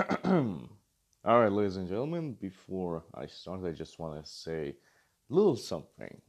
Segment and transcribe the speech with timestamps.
[0.24, 4.74] All right, ladies and gentlemen, before I start, I just want to say
[5.30, 6.22] a little something.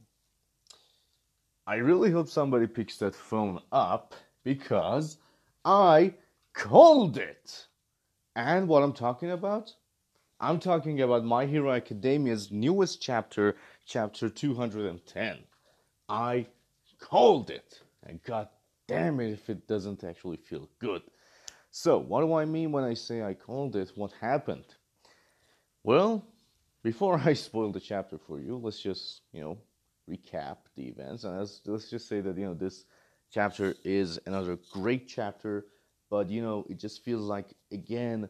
[1.66, 4.14] I really hope somebody picks that phone up
[4.44, 5.16] because
[5.64, 6.14] I
[6.52, 7.66] called it.
[8.36, 9.74] And what I'm talking about?
[10.40, 15.38] I'm talking about My Hero Academia's newest chapter, chapter 210.
[16.08, 16.46] I
[16.98, 17.80] called it.
[18.02, 18.48] And god
[18.86, 21.02] damn it if it doesn't actually feel good.
[21.74, 23.92] So, what do I mean when I say I called it?
[23.94, 24.66] What happened?
[25.82, 26.22] Well,
[26.82, 29.58] before I spoil the chapter for you, let's just, you know,
[30.08, 31.24] recap the events.
[31.24, 32.84] And let's, just say that, you know, this
[33.30, 35.64] chapter is another great chapter,
[36.10, 38.28] but, you know, it just feels like, again,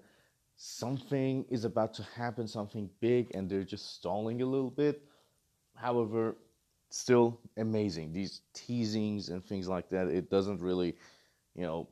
[0.54, 5.02] something is about to happen, something big, and they're just stalling a little bit.
[5.74, 6.36] However,
[6.90, 8.12] still amazing.
[8.12, 10.94] These teasings and things like that, it doesn't really,
[11.56, 11.88] you know,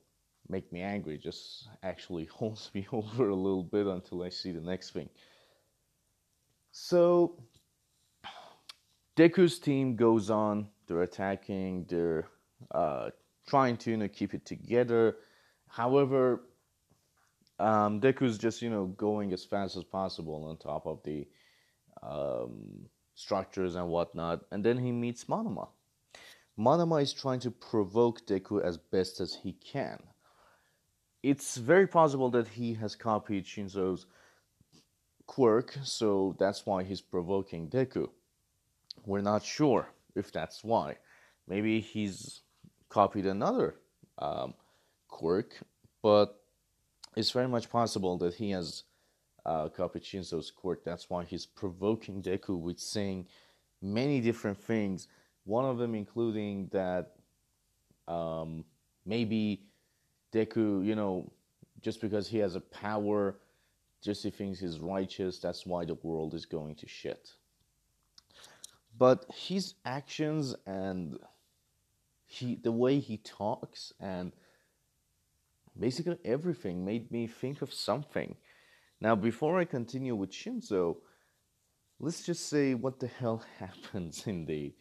[0.50, 1.18] make me angry.
[1.18, 5.08] Just actually holds me over a little bit until I see the next thing.
[6.72, 7.36] So,
[9.16, 10.68] Deku's team goes on.
[10.86, 11.86] They're attacking.
[11.88, 12.28] They're
[12.70, 13.10] uh,
[13.48, 15.16] trying to you know keep it together.
[15.68, 16.42] However,
[17.58, 21.26] um, Deku's just you know going as fast as possible on top of the
[22.02, 25.68] um, structures and whatnot, and then he meets Monoma.
[26.58, 29.98] Monoma is trying to provoke Deku as best as he can.
[31.22, 34.06] It's very possible that he has copied Shinso's
[35.26, 38.08] quirk, so that's why he's provoking Deku.
[39.04, 40.96] We're not sure if that's why.
[41.46, 42.40] Maybe he's
[42.88, 43.76] copied another
[44.18, 44.54] um,
[45.08, 45.60] quirk,
[46.02, 46.40] but
[47.16, 48.84] it's very much possible that he has
[49.44, 50.84] uh, copied Shinso's quirk.
[50.84, 53.26] That's why he's provoking Deku with saying
[53.82, 55.08] many different things.
[55.44, 57.12] One of them including that
[58.08, 58.64] um,
[59.04, 59.62] maybe
[60.32, 61.32] Deku, you know,
[61.80, 63.36] just because he has a power,
[64.02, 67.32] just he thinks he's righteous, that's why the world is going to shit.
[68.96, 71.18] But his actions and
[72.26, 74.32] he the way he talks and
[75.78, 78.36] basically everything made me think of something.
[79.00, 80.98] Now, before I continue with Shinso,
[81.98, 84.74] let's just say what the hell happens in the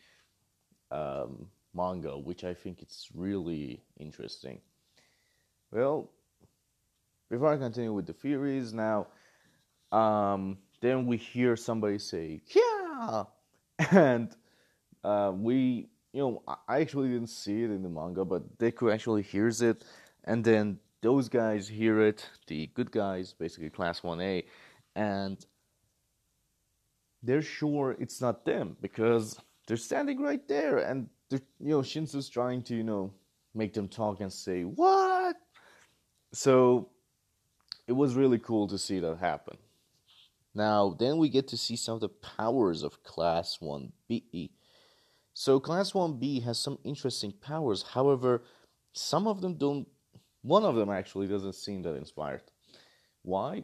[0.92, 4.60] um, manga, which I think it's really interesting.
[5.72, 6.10] Well,
[7.30, 9.08] before I continue with the theories, now,
[9.92, 13.26] um, then we hear somebody say, "Yeah,"
[13.92, 14.36] and
[15.04, 19.22] uh, we, you know, I actually didn't see it in the manga, but Deku actually
[19.22, 19.86] hears it,
[20.24, 24.44] and then those guys hear it, the good guys, basically Class One A,
[24.96, 25.46] and
[27.22, 32.64] they're sure it's not them because they're standing right there, and you know, Shinso's trying
[32.64, 33.14] to, you know,
[33.54, 35.36] make them talk and say, "What?"
[36.32, 36.90] So
[37.88, 39.58] it was really cool to see that happen.
[40.54, 44.50] Now, then we get to see some of the powers of Class 1B.
[45.34, 47.84] So, Class 1B has some interesting powers.
[47.84, 48.44] However,
[48.94, 49.88] some of them don't,
[50.42, 52.42] one of them actually doesn't seem that inspired.
[53.22, 53.64] Why?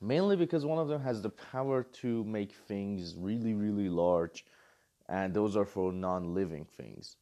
[0.00, 4.44] Mainly because one of them has the power to make things really, really large,
[5.08, 7.16] and those are for non living things.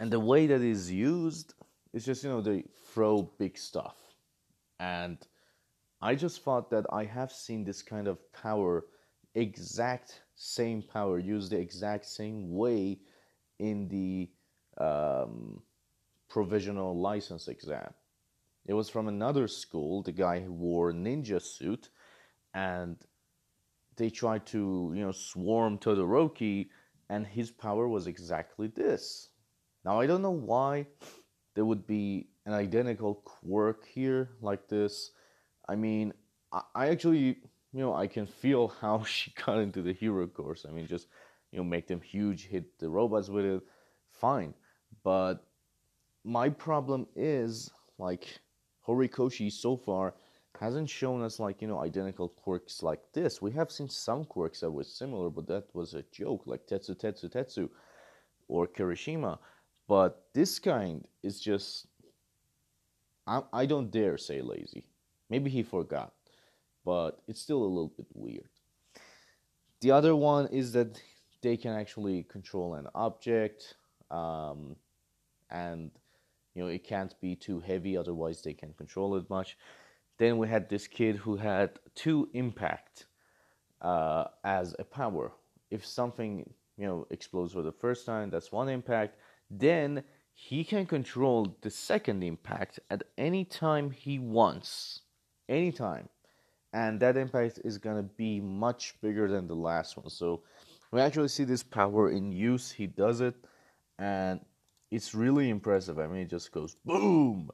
[0.00, 1.54] And the way that is used
[1.92, 3.96] it's just you know they throw big stuff.
[4.80, 5.18] And
[6.00, 8.84] i just thought that i have seen this kind of power
[9.34, 12.98] exact same power used the exact same way
[13.58, 14.30] in the
[14.82, 15.60] um,
[16.28, 17.92] provisional license exam.
[18.66, 21.88] It was from another school the guy who wore ninja suit
[22.54, 22.96] and
[23.96, 26.68] they tried to you know swarm todoroki
[27.08, 29.30] and his power was exactly this.
[29.84, 30.86] Now i don't know why
[31.58, 35.10] there would be an identical quirk here like this.
[35.68, 36.12] I mean,
[36.52, 37.38] I, I actually,
[37.72, 40.64] you know, I can feel how she got into the hero course.
[40.68, 41.08] I mean, just,
[41.50, 43.60] you know, make them huge, hit the robots with it,
[44.12, 44.54] fine.
[45.02, 45.48] But
[46.22, 48.38] my problem is, like,
[48.86, 50.14] Horikoshi so far
[50.60, 53.42] hasn't shown us, like, you know, identical quirks like this.
[53.42, 56.94] We have seen some quirks that were similar, but that was a joke, like Tetsu
[56.94, 57.68] Tetsu Tetsu
[58.46, 59.40] or Kirishima.
[59.88, 61.86] But this kind is just,
[63.26, 64.86] I, I don't dare say lazy.
[65.30, 66.12] Maybe he forgot,
[66.84, 68.50] but it's still a little bit weird.
[69.80, 71.00] The other one is that
[71.42, 73.76] they can actually control an object,
[74.10, 74.76] um,
[75.50, 75.90] and
[76.54, 79.56] you know it can't be too heavy, otherwise they can't control it much.
[80.18, 83.06] Then we had this kid who had two impact
[83.80, 85.30] uh, as a power.
[85.70, 89.16] If something you know explodes for the first time, that's one impact.
[89.50, 95.02] Then he can control the second impact at any time he wants.
[95.48, 96.08] Anytime.
[96.72, 100.10] And that impact is going to be much bigger than the last one.
[100.10, 100.42] So
[100.92, 102.70] we actually see this power in use.
[102.70, 103.34] He does it.
[103.98, 104.40] And
[104.90, 105.98] it's really impressive.
[105.98, 107.50] I mean, it just goes boom.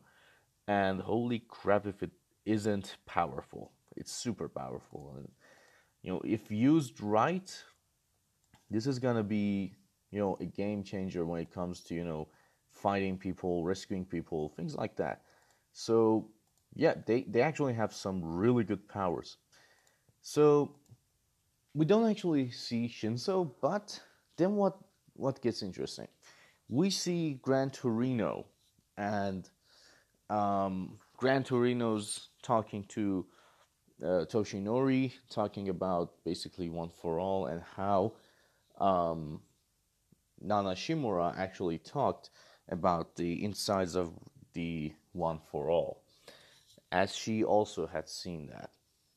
[0.67, 2.11] And holy crap, if it
[2.45, 5.15] isn't powerful, it's super powerful.
[5.17, 5.29] And,
[6.03, 7.65] you know, if used right,
[8.71, 9.75] this is going to be,
[10.15, 12.29] you know, a game changer when it comes to, you know,
[12.71, 15.23] fighting people, rescuing people, things like that.
[15.73, 16.29] So,
[16.77, 19.39] yeah, they, they actually have some really good powers.
[20.23, 20.77] So,
[21.75, 23.99] we don't actually see Shinso, but
[24.37, 24.79] then what,
[25.15, 26.07] what gets interesting?
[26.69, 28.47] We see Gran Torino,
[28.97, 29.51] and
[30.31, 33.27] um, Gran Torino's talking to
[34.01, 38.13] uh, Toshinori, talking about basically One for All and how
[38.79, 39.41] um,
[40.41, 42.31] Nana Shimura actually talked
[42.69, 44.13] about the insides of
[44.53, 46.03] the One for All,
[46.91, 48.71] as she also had seen that.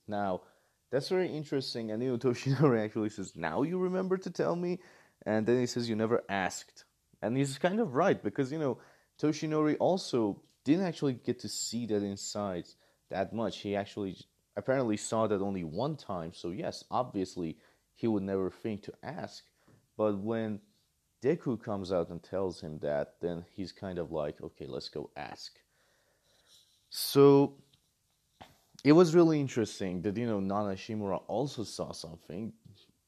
[0.08, 0.42] Now,
[0.90, 1.92] that's very interesting.
[1.92, 4.80] And you Toshinori actually says, "Now you remember to tell me,"
[5.25, 6.86] and then he says, "You never asked,"
[7.22, 8.78] and he's kind of right because you know,
[9.19, 12.66] Toshinori also didn't actually get to see that inside
[13.10, 13.60] that much.
[13.60, 14.18] He actually
[14.56, 16.34] apparently saw that only one time.
[16.34, 17.58] So yes, obviously
[17.96, 19.44] he would never think to ask.
[19.98, 20.60] But when
[21.22, 25.10] Deku comes out and tells him that, then he's kind of like, okay, let's go
[25.16, 25.54] ask.
[26.90, 27.56] So
[28.84, 32.54] it was really interesting that, you know, Nana Shimura also saw something.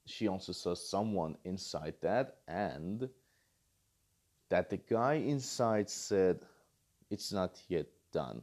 [0.05, 3.07] She also saw someone inside that, and
[4.49, 6.39] that the guy inside said,
[7.11, 8.41] it's not yet done.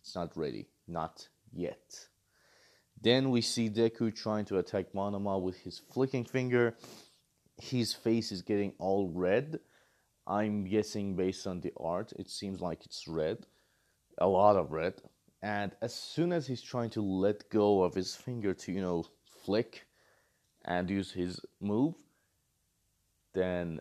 [0.00, 0.66] It's not ready.
[0.86, 2.08] Not yet.
[3.00, 6.74] Then we see Deku trying to attack Monoma with his flicking finger
[7.60, 9.60] his face is getting all red.
[10.26, 13.46] I'm guessing based on the art, it seems like it's red,
[14.18, 14.94] a lot of red.
[15.42, 19.04] And as soon as he's trying to let go of his finger to, you know,
[19.44, 19.86] flick
[20.64, 21.94] and use his move,
[23.34, 23.80] then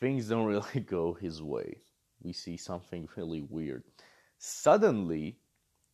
[0.00, 1.78] things don't really go his way.
[2.22, 3.84] We see something really weird.
[4.38, 5.38] Suddenly,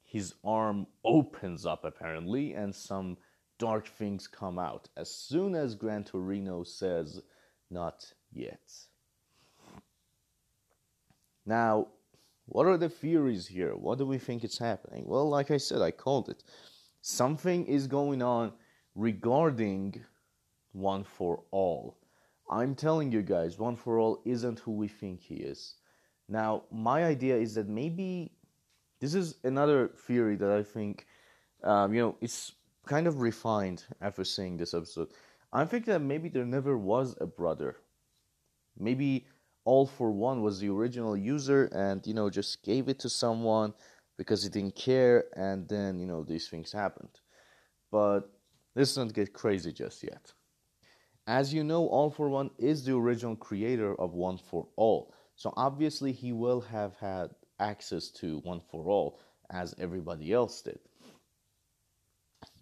[0.04, 3.16] his arm opens up apparently, and some
[3.62, 7.22] dark things come out as soon as Gran Torino says,
[7.70, 8.72] Not yet.
[11.46, 11.86] Now,
[12.46, 13.76] what are the theories here?
[13.76, 15.04] What do we think is happening?
[15.06, 16.42] Well, like I said, I called it.
[17.02, 18.52] Something is going on
[18.96, 20.04] regarding
[20.72, 21.98] One for All.
[22.50, 25.76] I'm telling you guys, One for All isn't who we think he is.
[26.28, 28.32] Now, my idea is that maybe
[28.98, 31.06] this is another theory that I think,
[31.62, 32.54] um, you know, it's
[32.86, 35.08] kind of refined after seeing this episode.
[35.52, 37.76] I'm thinking that maybe there never was a brother.
[38.78, 39.26] Maybe
[39.64, 43.74] All for One was the original user and, you know, just gave it to someone
[44.16, 47.20] because he didn't care and then, you know, these things happened.
[47.90, 48.30] But
[48.74, 50.32] let's not get crazy just yet.
[51.26, 55.14] As you know, All for One is the original creator of One for All.
[55.36, 57.30] So obviously he will have had
[57.60, 59.20] access to One for All
[59.50, 60.80] as everybody else did.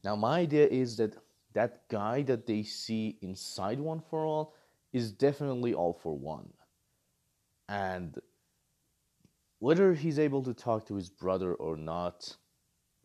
[0.03, 1.17] Now, my idea is that
[1.53, 4.55] that guy that they see inside One for All
[4.93, 6.53] is definitely All for One.
[7.69, 8.19] And
[9.59, 12.37] whether he's able to talk to his brother or not,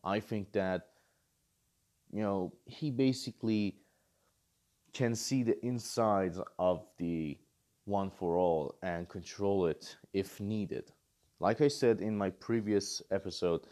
[0.02, 0.88] I think that,
[2.12, 3.76] you know, he basically
[4.92, 7.36] can see the insides of the
[7.84, 10.92] One for All and control it if needed.
[11.40, 13.66] Like I said in my previous episode,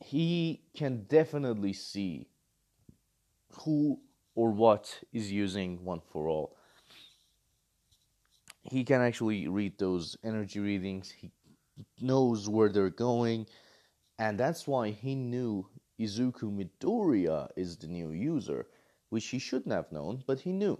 [0.00, 2.28] he can definitely see
[3.62, 4.00] who
[4.34, 6.56] or what is using one for all.
[8.62, 11.30] He can actually read those energy readings, he
[12.00, 13.46] knows where they're going,
[14.18, 15.66] and that's why he knew
[15.98, 18.66] Izuku Midoriya is the new user,
[19.08, 20.78] which he shouldn't have known, but he knew.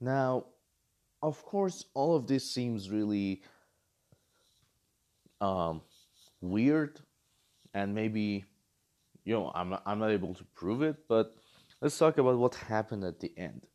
[0.00, 0.46] Now,
[1.22, 3.42] of course, all of this seems really
[5.40, 5.82] um,
[6.40, 7.00] weird
[7.74, 8.44] and maybe
[9.24, 11.34] you know I'm not, I'm not able to prove it but
[11.80, 13.66] let's talk about what happened at the end.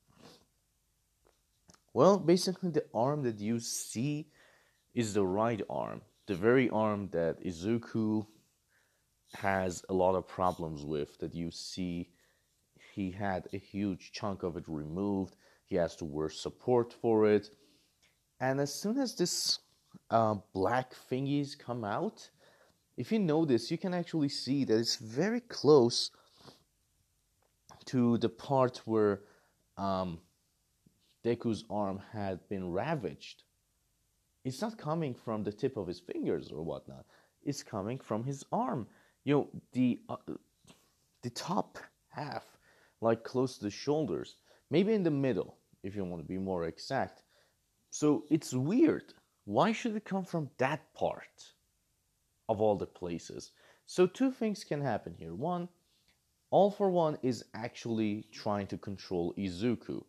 [1.93, 4.27] Well basically the arm that you see
[4.93, 8.25] is the right arm the very arm that Izuku
[9.35, 12.09] has a lot of problems with that you see
[12.93, 17.49] he had a huge chunk of it removed he has to wear support for it.
[18.39, 19.59] And as soon as this
[20.09, 22.29] uh, black thingies come out
[22.97, 26.11] if you notice, you can actually see that it's very close
[27.85, 29.21] to the part where
[29.77, 30.19] um,
[31.23, 33.43] Deku's arm had been ravaged.
[34.43, 37.05] It's not coming from the tip of his fingers or whatnot.
[37.43, 38.87] It's coming from his arm.
[39.23, 40.17] You know, the uh,
[41.21, 42.43] the top half,
[43.01, 44.35] like close to the shoulders,
[44.69, 47.23] maybe in the middle, if you want to be more exact.
[47.89, 49.13] So it's weird.
[49.45, 51.54] Why should it come from that part
[52.49, 53.51] of all the places?
[53.85, 55.33] So two things can happen here.
[55.33, 55.69] One,
[56.51, 60.03] All for One is actually trying to control Izuku.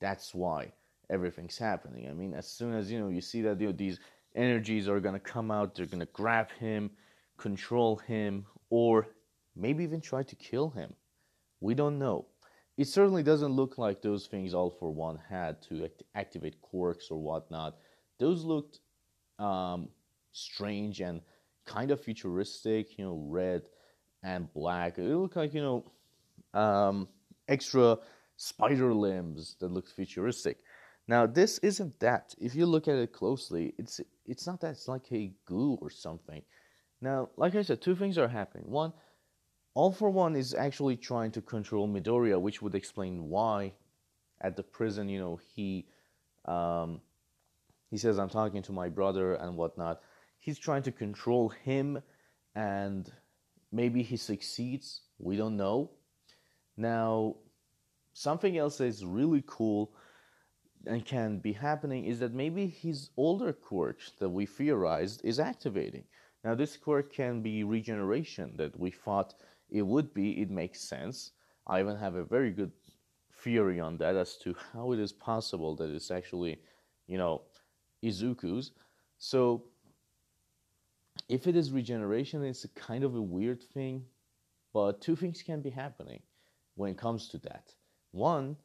[0.00, 0.72] That's why
[1.10, 2.08] everything's happening.
[2.08, 3.98] I mean, as soon as you know you see that you know, these
[4.34, 6.90] energies are gonna come out, they're gonna grab him,
[7.38, 9.08] control him, or
[9.54, 10.92] maybe even try to kill him.
[11.60, 12.26] We don't know.
[12.76, 17.10] It certainly doesn't look like those things all for one had to act- activate quirks
[17.10, 17.76] or whatnot.
[18.18, 18.80] Those looked
[19.38, 19.88] um,
[20.32, 21.22] strange and
[21.66, 23.62] kind of futuristic, you know, red
[24.22, 24.98] and black.
[24.98, 27.08] It looked like, you know, um,
[27.48, 27.98] extra
[28.36, 30.58] spider limbs that looked futuristic.
[31.08, 32.34] Now, this isn't that.
[32.38, 34.72] If you look at it closely, it's it's not that.
[34.72, 36.42] It's like a goo or something.
[37.00, 38.68] Now, like I said, two things are happening.
[38.68, 38.92] One,
[39.74, 43.74] all for One is actually trying to control Midoriya, which would explain why
[44.40, 45.86] at the prison, you know, he
[46.46, 47.00] um,
[47.90, 50.00] he says, I'm talking to my brother and whatnot.
[50.46, 52.00] He's trying to control him,
[52.54, 53.12] and
[53.72, 55.00] maybe he succeeds.
[55.18, 55.90] We don't know.
[56.76, 57.34] Now,
[58.12, 59.90] something else that is really cool
[60.86, 66.04] and can be happening is that maybe his older quirk that we theorized is activating.
[66.44, 69.34] Now, this quirk can be regeneration that we thought
[69.68, 71.32] it would be, it makes sense.
[71.66, 72.70] I even have a very good
[73.42, 76.60] theory on that as to how it is possible that it's actually,
[77.08, 77.42] you know,
[78.04, 78.70] Izuku's.
[79.18, 79.64] So,
[81.28, 84.04] if it is regeneration, it's a kind of a weird thing,
[84.72, 86.22] but two things can be happening
[86.74, 87.72] when it comes to that.
[88.12, 88.56] One,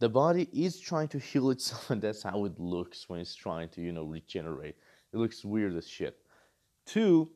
[0.00, 3.68] the body is trying to heal itself, and that's how it looks when it's trying
[3.70, 4.76] to, you know, regenerate.
[5.12, 6.18] It looks weird as shit.
[6.86, 7.30] Two,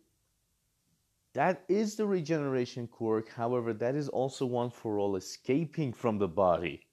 [1.35, 3.29] that is the regeneration quirk.
[3.29, 6.87] However, that is also one for all escaping from the body.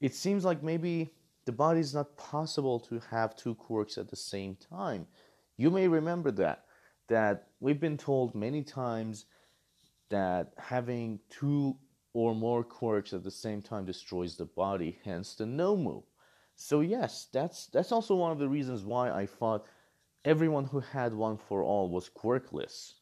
[0.00, 1.14] It seems like maybe
[1.44, 5.06] the body is not possible to have two quirks at the same time.
[5.56, 6.64] You may remember that
[7.08, 9.26] that we've been told many times
[10.08, 11.76] that having two
[12.14, 16.02] or more quirks at the same time destroys the body, hence the Nomu.
[16.56, 19.66] So yes, that's that's also one of the reasons why I thought
[20.24, 22.94] everyone who had one for all was quirkless.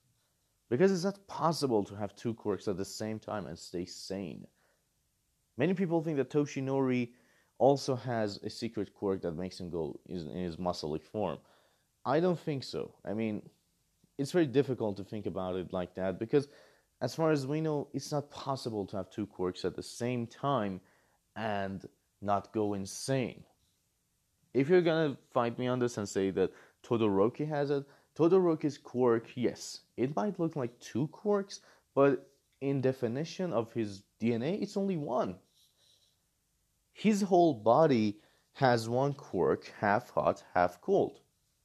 [0.69, 4.47] Because it's not possible to have two quirks at the same time and stay sane.
[5.57, 7.11] Many people think that Toshinori
[7.59, 11.39] also has a secret quirk that makes him go in his muscly form.
[12.05, 12.95] I don't think so.
[13.05, 13.43] I mean,
[14.19, 16.49] it's very difficult to think about it like that because,
[17.01, 20.27] as far as we know, it's not possible to have two quirks at the same
[20.27, 20.81] time
[21.37, 21.87] and
[22.21, 23.45] not go insane.
[24.53, 26.53] If you're gonna fight me on this and say that
[26.83, 27.85] Todoroki has it,
[28.17, 31.61] Todoroki's quirk, yes, it might look like two quirks,
[31.95, 32.29] but
[32.61, 35.37] in definition of his DNA, it's only one.
[36.93, 38.19] His whole body
[38.55, 41.21] has one quirk, half hot, half cold.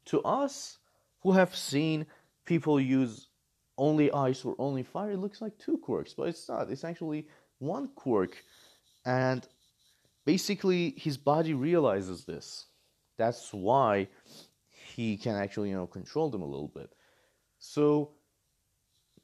[0.05, 0.77] To us,
[1.21, 2.05] who have seen
[2.45, 3.27] people use
[3.77, 6.69] only ice or only fire, it looks like two quirks, but it's not.
[6.69, 7.27] It's actually
[7.59, 8.43] one quirk.
[9.05, 9.47] And
[10.25, 12.67] basically, his body realizes this.
[13.17, 14.07] That's why
[14.69, 16.91] he can actually, you know, control them a little bit.
[17.59, 18.11] So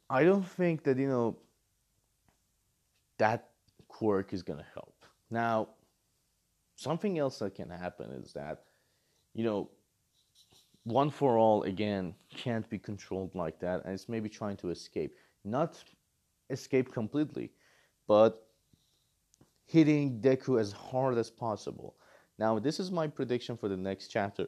[0.09, 1.37] I don't think that, you know,
[3.17, 3.49] that
[3.87, 5.05] quirk is going to help.
[5.29, 5.69] Now,
[6.75, 8.63] something else that can happen is that,
[9.33, 9.69] you know,
[10.83, 15.15] one for all again can't be controlled like that, and it's maybe trying to escape.
[15.43, 15.83] Not
[16.49, 17.51] escape completely,
[18.07, 18.47] but
[19.65, 21.95] hitting Deku as hard as possible.
[22.37, 24.47] Now, this is my prediction for the next chapter.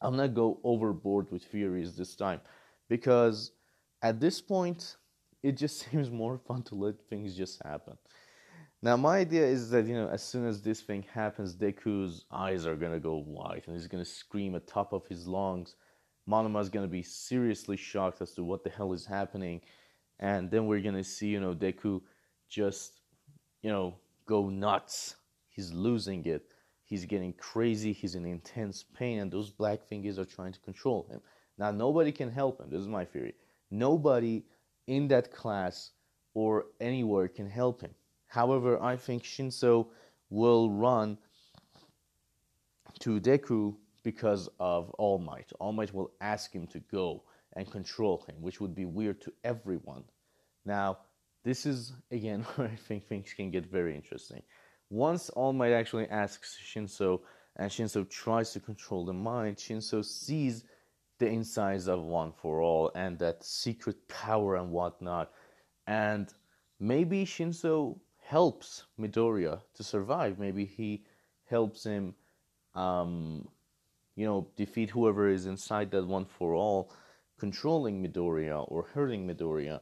[0.00, 2.40] I'm not go overboard with theories this time
[2.88, 3.52] because
[4.02, 4.96] at this point
[5.42, 7.96] it just seems more fun to let things just happen.
[8.80, 12.66] Now my idea is that you know as soon as this thing happens, Deku's eyes
[12.66, 15.74] are gonna go white and he's gonna scream at top of his lungs.
[16.28, 19.60] Monoma is gonna be seriously shocked as to what the hell is happening,
[20.20, 22.00] and then we're gonna see you know Deku
[22.48, 23.00] just
[23.62, 25.16] you know go nuts.
[25.48, 26.44] He's losing it
[26.88, 27.92] He's getting crazy.
[27.92, 31.20] He's in intense pain, and those black fingers are trying to control him.
[31.58, 32.70] Now, nobody can help him.
[32.70, 33.34] This is my theory.
[33.70, 34.44] Nobody
[34.86, 35.90] in that class
[36.32, 37.94] or anywhere can help him.
[38.28, 39.88] However, I think Shinso
[40.30, 41.18] will run
[43.00, 45.50] to Deku because of All Might.
[45.58, 49.32] All Might will ask him to go and control him, which would be weird to
[49.44, 50.04] everyone.
[50.64, 50.98] Now,
[51.44, 54.42] this is again where I think things can get very interesting.
[54.90, 57.20] once All Might actually asks Shinso,
[57.56, 60.64] and Shinso tries to control the mind, Shinso sees
[61.18, 65.32] the insides of One for All and that secret power and whatnot.
[65.86, 66.32] And
[66.78, 70.38] maybe Shinso helps Midoriya to survive.
[70.38, 71.02] Maybe he
[71.48, 72.14] helps him,
[72.74, 73.48] um,
[74.16, 76.92] you know, defeat whoever is inside that One for All,
[77.38, 79.80] controlling Midoriya or hurting Midoriya.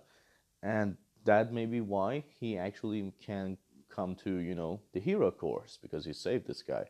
[0.63, 3.59] And that may be why he actually can
[3.91, 6.85] come to, you know, the hero course because he saved this guy.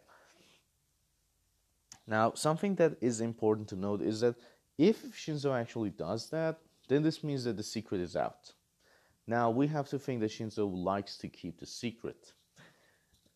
[2.07, 4.37] Now, something that is important to note is that
[4.77, 6.59] if Shinso actually does that,
[6.89, 8.53] then this means that the secret is out.
[9.27, 12.33] Now, we have to think that Shinso likes to keep the secret.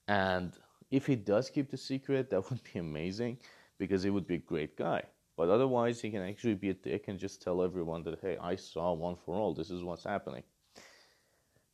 [0.07, 0.53] And
[0.91, 3.39] if he does keep the secret, that would be amazing
[3.79, 5.03] because he would be a great guy.
[5.37, 8.57] But otherwise, he can actually be a dick and just tell everyone that, hey, I
[8.57, 9.55] saw one for all.
[9.55, 10.43] This is what's happening.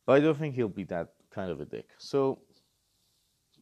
[0.05, 1.89] But I don't think he'll be that kind of a dick.
[1.97, 2.39] So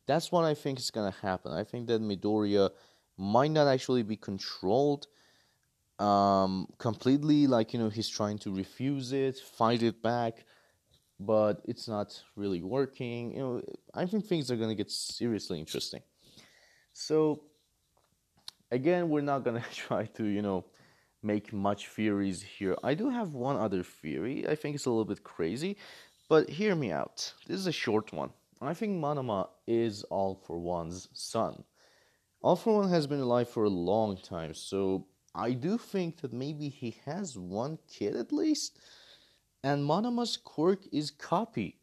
[0.05, 1.51] that's what I think is going to happen.
[1.51, 2.69] I think that Midoriya
[3.17, 5.07] might not actually be controlled
[5.99, 7.47] um, completely.
[7.47, 10.45] Like, you know, he's trying to refuse it, fight it back,
[11.19, 13.33] but it's not really working.
[13.33, 13.61] You know,
[13.93, 16.01] I think things are to get seriously interesting.
[16.93, 17.43] So,
[18.71, 20.65] again, we're not to try to, you know,
[21.23, 22.75] make much theories here.
[22.83, 24.47] I do have one other theory.
[24.47, 25.77] I think it's a little bit crazy,
[26.29, 27.33] but hear me out.
[27.47, 28.29] This is a short one.
[28.61, 31.63] I think Monoma is All for One's son.
[32.41, 36.31] All for One has been alive for a long time, so I do think that
[36.31, 38.79] maybe he has one kid at least.
[39.63, 41.79] And Monoma's quirk is copy.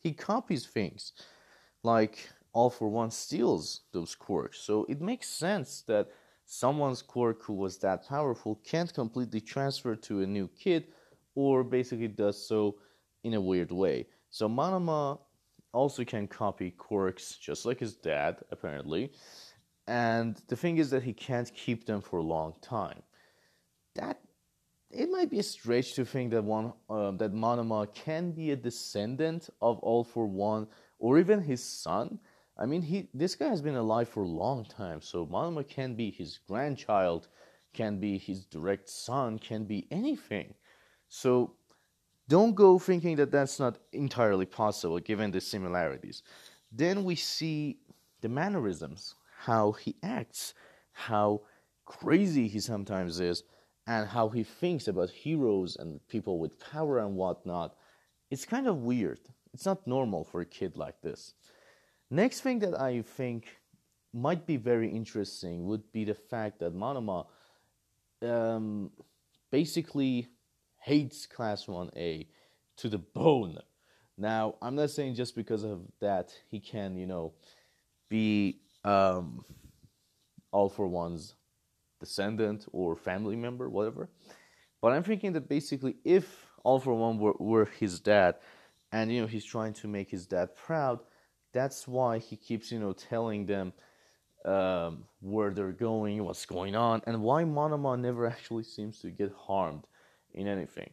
[0.00, 1.12] He copies things.
[1.82, 4.60] Like All for One steals those quirks.
[4.60, 6.08] So it makes sense that
[6.46, 10.88] someone's quirk who was that powerful can't completely transfer to a new kid
[11.36, 12.76] or basically does so
[13.22, 14.06] in a weird way.
[14.30, 15.20] So Monoma
[15.72, 19.12] also can copy quirks just like his dad, apparently
[19.86, 23.02] and the thing is that he can't keep them for a long time.
[23.94, 24.20] That
[24.90, 28.56] it might be a stretch to think that one uh, that Monoma can be a
[28.56, 30.66] descendant of All for One
[30.98, 32.18] or even his son.
[32.58, 35.94] I mean, he this guy has been alive for a long time, so Monoma can
[35.94, 37.28] be his grandchild,
[37.72, 40.54] can be his direct son, can be anything.
[41.08, 41.54] So
[42.28, 46.22] don't go thinking that that's not entirely possible given the similarities.
[46.70, 47.78] Then we see
[48.20, 49.14] the mannerisms
[49.46, 50.52] how he acts,
[50.92, 51.40] how
[51.86, 53.42] crazy he sometimes is,
[53.86, 57.74] and how he thinks about heroes and people with power and whatnot.
[58.30, 59.20] It's kind of weird.
[59.54, 61.32] It's not normal for a kid like this.
[62.10, 63.46] Next thing that I think
[64.12, 67.26] might be very interesting would be the fact that Monoma
[68.22, 68.90] um,
[69.50, 70.28] basically
[70.80, 72.26] hates Class 1A
[72.76, 73.58] to the bone.
[74.18, 77.32] Now, I'm not saying just because of that he can, you know,
[78.10, 79.44] be um,
[80.52, 81.34] all for one's
[81.98, 84.08] descendant or family member, whatever.
[84.80, 88.36] But I'm thinking that basically, if all for one were, were his dad,
[88.92, 91.00] and you know he's trying to make his dad proud,
[91.52, 93.72] that's why he keeps you know telling them
[94.44, 99.32] um, where they're going, what's going on, and why Monoma never actually seems to get
[99.32, 99.84] harmed
[100.32, 100.90] in anything.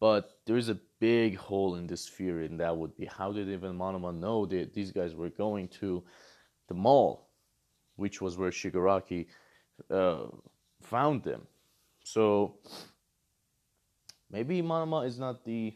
[0.00, 3.78] But there's a big hole in this theory, and that would be how did even
[3.78, 6.04] Monoma know that these guys were going to
[6.68, 7.28] the mall,
[7.96, 9.26] which was where Shigaraki
[9.90, 10.26] uh,
[10.82, 11.46] found them.
[12.04, 12.56] So
[14.30, 15.74] maybe Monoma is not the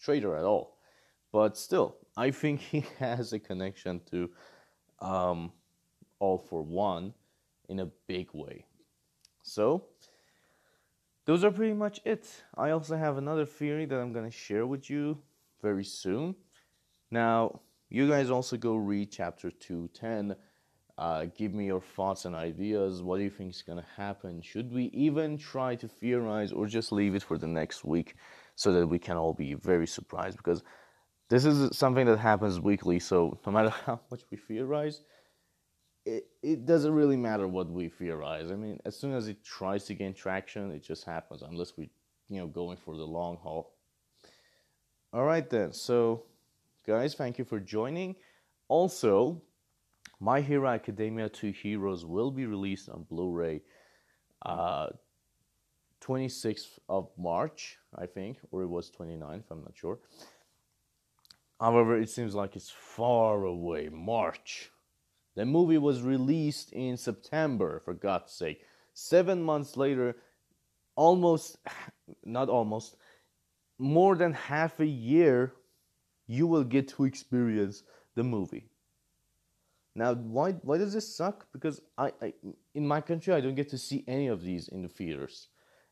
[0.00, 0.78] traitor at all,
[1.32, 4.30] but still, I think he has a connection to
[5.00, 5.52] um,
[6.18, 7.14] All for One
[7.68, 8.64] in a big way.
[9.42, 9.84] So
[11.24, 12.26] those are pretty much it.
[12.56, 15.18] I also have another theory that I'm gonna share with you
[15.62, 16.34] very soon.
[17.10, 20.36] Now, you guys also go read chapter 210.
[20.98, 23.02] Uh, give me your thoughts and ideas.
[23.02, 24.42] What do you think is going to happen?
[24.42, 28.16] Should we even try to theorize or just leave it for the next week
[28.56, 30.36] so that we can all be very surprised?
[30.36, 30.62] Because
[31.28, 35.02] this is something that happens weekly, so no matter how much we theorize,
[36.04, 38.50] it, it doesn't really matter what we theorize.
[38.50, 41.90] I mean, as soon as it tries to gain traction, it just happens, unless we,
[42.28, 43.74] you know, going for the long haul.
[45.12, 45.72] All right, then.
[45.72, 46.24] So
[46.88, 47.12] guys.
[47.12, 48.16] Thank you for joining.
[48.68, 49.42] Also,
[50.20, 53.60] My Hero Academia 2 Heroes will be released on Blu ray
[54.46, 54.86] uh,
[56.00, 59.98] 26th of March, I think, or it was 29th, I'm not sure.
[61.60, 63.90] However, it seems like it's far away.
[63.92, 64.70] March.
[65.36, 68.62] The movie was released in September, for God's sake.
[68.94, 70.16] Seven months later,
[70.96, 71.58] almost,
[72.24, 72.96] not almost,
[73.78, 75.52] more than half a year
[76.28, 77.82] you will get to experience
[78.14, 78.68] the movie.
[79.96, 81.46] Now, why why does this suck?
[81.52, 82.32] Because I, I
[82.74, 85.48] in my country I don't get to see any of these in the theaters,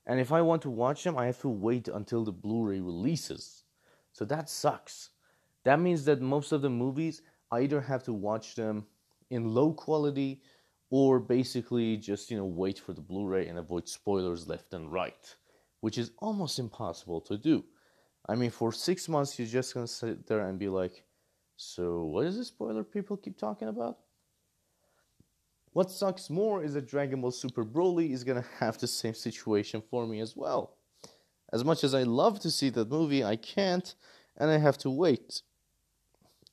[0.06, 3.64] and if I want to watch them, I have to wait until the Blu-ray releases.
[4.12, 5.10] So that sucks.
[5.64, 8.86] That means that most of the movies I either have to watch them
[9.30, 10.40] in low quality
[10.90, 15.34] or basically just you know wait for the Blu-ray and avoid spoilers left and right,
[15.80, 17.64] which is almost impossible to do.
[18.28, 21.04] I mean, for six months you're just gonna sit there and be like,
[21.56, 23.98] so, what is this spoiler people keep talking about?
[25.72, 29.82] What sucks more is that Dragon Ball Super Broly is gonna have the same situation
[29.90, 30.76] for me as well.
[31.52, 33.94] As much as I love to see that movie, I can't,
[34.36, 35.42] and I have to wait.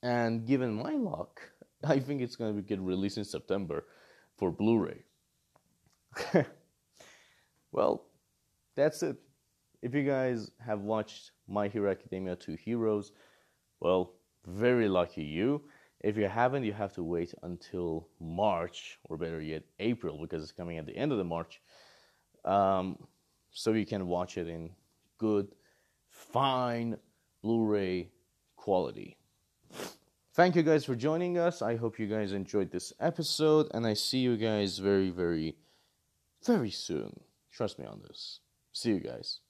[0.02, 1.42] And given my luck,
[1.84, 3.86] I think it's gonna get released in September
[4.38, 5.04] for Blu ray.
[7.72, 8.06] well,
[8.76, 9.18] that's it.
[9.84, 13.12] If you guys have watched My Hero Academia 2 Heroes,
[13.82, 14.14] well,
[14.48, 15.62] very lucky you.
[16.00, 20.54] If you haven't, you have to wait until March, or better yet, April, because it's
[20.54, 21.62] coming at the end of the March,
[22.46, 22.98] um,
[23.52, 24.70] so you can watch it in
[25.18, 25.50] good,
[26.08, 26.98] fine
[27.42, 28.10] Blu-ray
[28.56, 29.18] quality.
[30.34, 31.62] Thank you guys for joining us.
[31.62, 35.58] I hope you guys enjoyed this episode, and I see you guys very, very,
[36.46, 37.20] very soon.
[37.52, 38.40] Trust me on this.
[38.72, 39.42] See you guys.